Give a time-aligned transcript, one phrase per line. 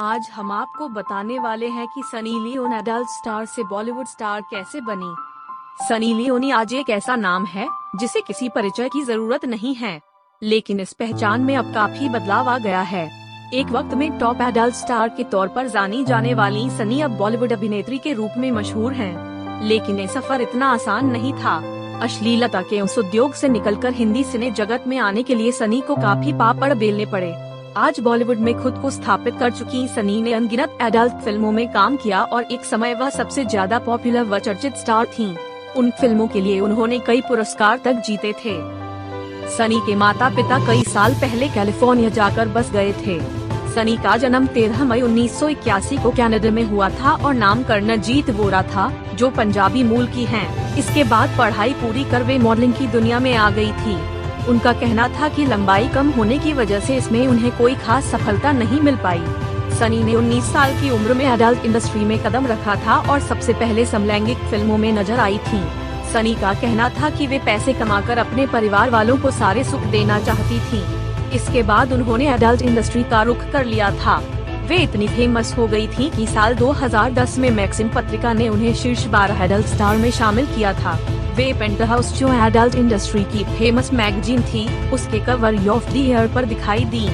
[0.00, 4.80] आज हम आपको बताने वाले हैं कि सनी लियोन एडल्ट स्टार से बॉलीवुड स्टार कैसे
[4.80, 5.14] बनी।
[5.88, 10.00] सनी लियोनी आज एक ऐसा नाम है, जिसे किसी परिचय की ज़रूरत नहीं है।
[10.42, 13.10] लेकिन इस पहचान में अब काफ़ी बदलाव आ गया है।
[13.54, 17.52] एक वक्त में टॉप एडल्ट स्टार के तौर पर जानी जाने वाली सनी अब बॉलीवुड
[17.52, 21.56] अभिनेत्री के रूप में मशहूर हैं। लेकिन ये सफ़र इतना आसान नहीं था।
[22.00, 25.96] अश्लीलता के उस उद्योग से निकलकर हिंदी सिने जगत में आने के लिए सनी को
[25.96, 30.78] काफ़ी पापड़ बेलने पड़े। आज बॉलीवुड में खुद को स्थापित कर चुकी सनी ने अनगिनत
[30.82, 35.06] एडल्ट फ़िल्मों में काम किया और एक समय वह सबसे ज़्यादा पॉपुलर व चर्चित स्टार
[35.08, 35.34] थीं।
[35.76, 38.56] उन फ़िल्मों के लिए उन्होंने कई पुरस्कार तक जीते थे
[39.56, 43.20] सनी के माता पिता कई साल पहले कैलिफ़ोर्निया जाकर बस गए थे
[43.74, 48.62] सनी का जन्म 13 मई 1981 को कनाडा में हुआ था और नाम कर्णजीत वोरा
[48.64, 53.20] था, जो पंजाबी मूल की हैं। इसके बाद पढ़ाई पूरी कर वे मॉडलिंग की दुनिया
[53.20, 54.17] में आ गई थी
[54.48, 58.52] उनका कहना था कि लंबाई कम होने की वजह से इसमें उन्हें कोई खास सफलता
[58.52, 59.22] नहीं मिल पाई।
[59.78, 63.52] सनी ने 19 साल की उम्र में अडल्ट इंडस्ट्री में कदम रखा था और सबसे
[63.52, 65.62] पहले समलैंगिक फ़िल्मों में नज़र आई थी।
[66.12, 70.18] सनी का कहना था कि वे पैसे कमाकर अपने परिवार वालों को सारे सुख देना
[70.20, 70.82] चाहती थी।
[71.36, 74.20] इसके बाद उन्होंने अडल्ट इंडस्ट्री का रुख कर लिया था।
[74.68, 79.04] वे इतनी फ़ेमस हो गई थी कि साल 2010 में मैक्सिम पत्रिका ने उन्हें शीर्ष
[79.06, 80.92] बारह एडल्ट स्टार में शामिल किया था।
[81.34, 86.28] वे पेंट हाउस जो एडल्ट इंडस्ट्री की फ़ेमस मैगजीन थी, उसके कवर ऑफ़ दी ईयर
[86.34, 87.08] पर दिखाई दी।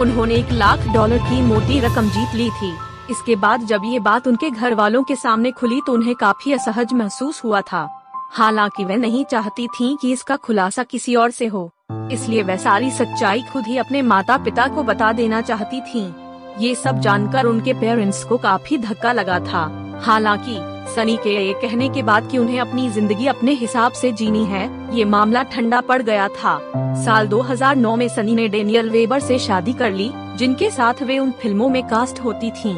[0.00, 2.74] उन्होंने एक लाख डॉलर की मोटी रकम जीत ली थी।
[3.10, 6.92] इसके बाद जब ये बात उनके घर वालों के सामने खुली तो उन्हें काफ़ी असहज
[6.92, 7.88] महसूस हुआ था।
[8.32, 11.70] हालाँकि वे नहीं चाहती थीं कि इसका खुलासा किसी और से हो।
[12.12, 16.25] इसलिए वह सारी सच्चाई खुद ही अपने माता पिता को बता देना चाहती थीं।
[16.58, 19.64] ये सब जानकर उनके पेरेंट्स को काफ़ी धक्का लगा था
[20.04, 20.56] हालाँकि,
[20.94, 24.68] सनी के ये कहने के बाद कि उन्हें अपनी ज़िंदगी अपने हिसाब से जीनी है,
[24.96, 26.58] ये मामला ठंडा पड़ गया था
[27.04, 31.30] साल 2009 में सनी ने डेनियल वेबर से शादी कर ली, जिनके साथ वे उन
[31.32, 32.76] फ़िल्मों में कास्ट होती थीं।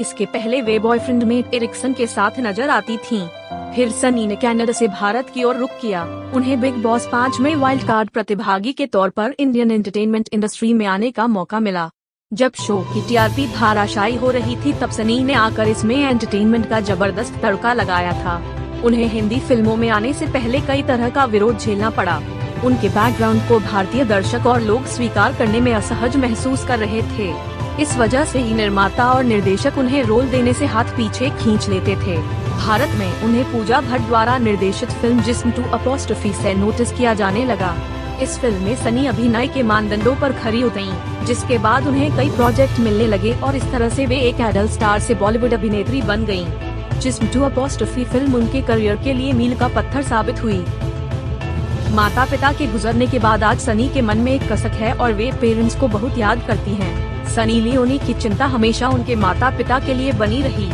[0.00, 3.26] इसके पहले वे बॉयफ्रेंड में एरिक्सन के साथ नज़र आती थीं।
[3.74, 7.54] फिर सनी ने कनाडा से भारत की ओर रुख किया उन्हें बिग बॉस पाँच में
[7.54, 11.90] वाइल्ड कार्ड प्रतिभागी के तौर पर इंडियन एंटरटेनमेंट इंडस्ट्री में आने का मौका मिला
[12.32, 16.80] जब शो की टीआरपी धाराशायी हो रही थी, तब सनी ने आकर इसमें एंटरटेनमेंट का
[16.80, 18.36] ज़बरदस्त तड़का लगाया था।
[18.84, 22.16] उन्हें हिंदी फ़िल्मों में आने से पहले कई तरह का विरोध झेलना पड़ा।
[22.64, 27.32] उनके बैकग्राउंड को भारतीय दर्शक और लोग स्वीकार करने में असहज महसूस कर रहे थे।
[27.82, 31.96] इस वजह से ही निर्माता और निर्देशक उन्हें रोल देने से हाथ पीछे खींच लेते
[31.96, 32.16] थे।
[32.58, 37.44] भारत में उन्हें पूजा भट्ट द्वारा निर्देशित फ़िल्म जिसम टू अपोस्ट्रफी से नोटिस किया जाने
[37.44, 37.76] लगा।
[38.22, 42.80] इस फ़िल्म में सनी अभिनय के मानदंडों पर खरी उतरी, जिसके बाद उन्हें कई प्रोजेक्ट
[42.80, 46.98] मिलने लगे और इस तरह से वे एक एडल्ट स्टार से बॉलीवुड अभिनेत्री बन गई
[47.00, 50.58] जिसम टू अपोस्ट्रफी फ़िल्म उनके करियर के लिए मील का पत्थर साबित हुई।
[51.94, 55.12] माता पिता के गुजरने के बाद आज सनी के मन में एक कसक है और
[55.12, 59.78] वे पेरेंट्स को बहुत याद करती हैं। सनी लियोनी की चिंता हमेशा उनके माता पिता
[59.78, 60.70] के लिए बनी रही।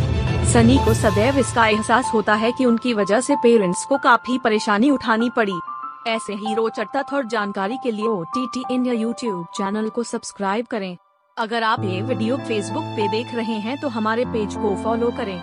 [0.52, 4.90] सनी को सदैव इसका एहसास होता है कि उनकी वजह से पेरेंट्स को काफ़ी परेशानी
[4.90, 5.58] उठानी पड़ी।
[6.06, 10.03] ऐसे ही रोचक तथ्य और जानकारी के लिए O T T India YouTube channel को
[10.03, 10.97] सब्सक्राइब करें।
[11.37, 15.39] अगर आप ये वीडियो फेसबुक पे देख रहे हैं तो हमारे पेज को फॉलो करें।